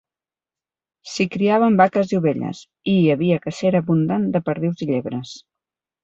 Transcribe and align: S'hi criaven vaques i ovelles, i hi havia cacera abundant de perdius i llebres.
S'hi 1.09 1.25
criaven 1.33 1.75
vaques 1.81 2.13
i 2.13 2.17
ovelles, 2.19 2.61
i 2.93 2.95
hi 3.01 3.03
havia 3.15 3.37
cacera 3.43 3.81
abundant 3.85 4.25
de 4.37 4.41
perdius 4.47 4.81
i 4.87 4.89
llebres. 4.93 5.35